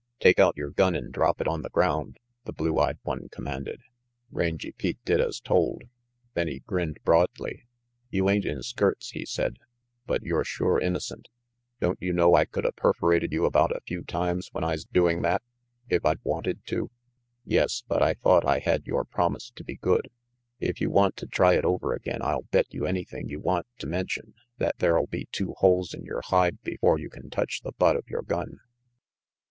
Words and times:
''"Take 0.19 0.39
out 0.39 0.57
your 0.57 0.71
gun 0.71 0.95
and 0.95 1.13
drop 1.13 1.39
it 1.41 1.47
on 1.47 1.61
the 1.61 1.69
ground," 1.69 2.17
the 2.45 2.51
blue 2.51 2.79
eyed 2.79 2.97
one 3.03 3.29
commanded. 3.29 3.81
Rangy 4.31 4.71
Pete 4.71 4.97
did 5.05 5.21
as 5.21 5.39
told, 5.39 5.83
then 6.33 6.47
he 6.47 6.61
grinned 6.65 6.97
broadly. 7.03 7.65
"You 8.09 8.27
ain't 8.27 8.43
in 8.43 8.63
skirts," 8.63 9.11
he 9.11 9.27
said, 9.27 9.57
"but 10.07 10.23
you're 10.23 10.43
sure 10.43 10.69
34 10.69 10.73
RANGY 10.73 10.79
PETE 10.79 10.87
innocent. 10.87 11.29
Don't 11.81 12.01
you 12.01 12.13
know 12.13 12.33
I 12.33 12.45
coulda 12.45 12.71
perforated 12.71 13.31
you 13.31 13.45
about 13.45 13.75
a 13.77 13.83
few 13.85 14.03
times 14.03 14.49
when 14.51 14.63
I's 14.63 14.85
doing 14.85 15.21
that, 15.21 15.43
if 15.87 16.03
I'd 16.03 16.17
wanted 16.23 16.65
to?" 16.65 16.89
"Yes, 17.45 17.83
but 17.87 18.01
I 18.01 18.15
thought 18.15 18.43
I 18.43 18.57
had 18.57 18.87
your 18.87 19.05
promise 19.05 19.51
to 19.51 19.63
be 19.63 19.75
good. 19.75 20.09
If 20.59 20.81
you 20.81 20.89
want 20.89 21.15
to 21.17 21.27
try 21.27 21.53
it 21.53 21.63
over 21.63 21.93
again 21.93 22.23
I'll 22.23 22.47
bet 22.49 22.65
you 22.73 22.87
anything 22.87 23.29
you 23.29 23.39
want 23.39 23.67
to 23.77 23.85
mention 23.85 24.33
that 24.57 24.79
there'll 24.79 25.05
be 25.05 25.27
two 25.31 25.53
holes 25.59 25.93
in 25.93 26.05
your 26.05 26.21
hide 26.25 26.59
before 26.63 26.97
you 26.97 27.11
can 27.11 27.29
touch 27.29 27.61
the 27.61 27.73
butt 27.73 27.95
of 27.95 28.05
your 28.09 28.23
gun." 28.23 28.61